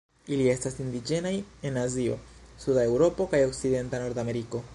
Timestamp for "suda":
2.65-2.87